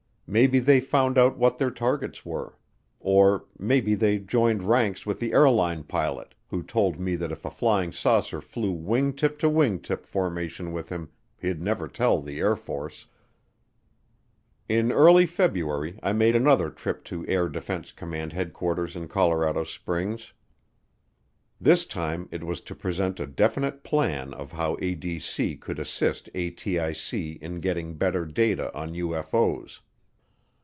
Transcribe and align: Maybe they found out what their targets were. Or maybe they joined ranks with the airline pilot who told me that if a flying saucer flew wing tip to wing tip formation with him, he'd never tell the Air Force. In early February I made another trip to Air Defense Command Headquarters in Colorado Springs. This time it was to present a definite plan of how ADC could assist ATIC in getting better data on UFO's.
Maybe 0.33 0.59
they 0.59 0.79
found 0.79 1.17
out 1.17 1.37
what 1.37 1.57
their 1.57 1.69
targets 1.69 2.25
were. 2.25 2.57
Or 3.01 3.43
maybe 3.59 3.95
they 3.95 4.17
joined 4.17 4.63
ranks 4.63 5.05
with 5.05 5.19
the 5.19 5.33
airline 5.33 5.83
pilot 5.83 6.35
who 6.47 6.63
told 6.63 6.97
me 6.97 7.17
that 7.17 7.33
if 7.33 7.43
a 7.43 7.49
flying 7.51 7.91
saucer 7.91 8.39
flew 8.39 8.71
wing 8.71 9.11
tip 9.11 9.37
to 9.39 9.49
wing 9.49 9.81
tip 9.81 10.05
formation 10.05 10.71
with 10.71 10.87
him, 10.87 11.09
he'd 11.37 11.61
never 11.61 11.85
tell 11.89 12.21
the 12.21 12.39
Air 12.39 12.55
Force. 12.55 13.07
In 14.69 14.93
early 14.93 15.25
February 15.25 15.99
I 16.01 16.13
made 16.13 16.37
another 16.37 16.69
trip 16.69 17.03
to 17.11 17.27
Air 17.27 17.49
Defense 17.49 17.91
Command 17.91 18.31
Headquarters 18.31 18.95
in 18.95 19.09
Colorado 19.09 19.65
Springs. 19.65 20.31
This 21.59 21.85
time 21.85 22.29
it 22.31 22.45
was 22.45 22.61
to 22.61 22.73
present 22.73 23.19
a 23.19 23.27
definite 23.27 23.83
plan 23.83 24.33
of 24.33 24.53
how 24.53 24.77
ADC 24.77 25.59
could 25.59 25.77
assist 25.77 26.29
ATIC 26.33 27.37
in 27.41 27.59
getting 27.59 27.97
better 27.97 28.25
data 28.25 28.73
on 28.73 28.93
UFO's. 28.93 29.81